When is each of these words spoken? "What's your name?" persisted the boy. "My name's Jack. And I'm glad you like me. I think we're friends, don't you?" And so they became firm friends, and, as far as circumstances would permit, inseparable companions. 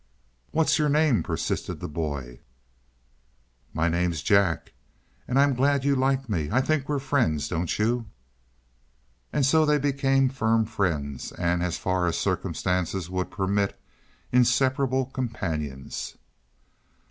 "What's 0.49 0.79
your 0.79 0.89
name?" 0.89 1.21
persisted 1.21 1.79
the 1.79 1.87
boy. 1.87 2.39
"My 3.71 3.87
name's 3.87 4.23
Jack. 4.23 4.73
And 5.27 5.37
I'm 5.39 5.53
glad 5.53 5.83
you 5.85 5.95
like 5.95 6.27
me. 6.27 6.49
I 6.51 6.59
think 6.59 6.89
we're 6.89 6.97
friends, 6.97 7.47
don't 7.47 7.77
you?" 7.77 8.07
And 9.31 9.45
so 9.45 9.63
they 9.63 9.77
became 9.77 10.27
firm 10.29 10.65
friends, 10.65 11.31
and, 11.33 11.61
as 11.61 11.77
far 11.77 12.07
as 12.07 12.17
circumstances 12.17 13.11
would 13.11 13.29
permit, 13.29 13.79
inseparable 14.31 15.05
companions. 15.05 16.17